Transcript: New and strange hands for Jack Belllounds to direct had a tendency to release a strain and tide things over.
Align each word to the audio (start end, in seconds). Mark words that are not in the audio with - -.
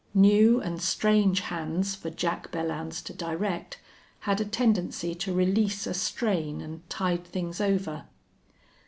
New 0.15 0.59
and 0.59 0.81
strange 0.81 1.41
hands 1.41 1.93
for 1.93 2.09
Jack 2.09 2.49
Belllounds 2.51 3.03
to 3.03 3.13
direct 3.13 3.77
had 4.21 4.41
a 4.41 4.45
tendency 4.45 5.13
to 5.13 5.31
release 5.31 5.85
a 5.85 5.93
strain 5.93 6.59
and 6.59 6.81
tide 6.89 7.23
things 7.23 7.61
over. 7.61 8.05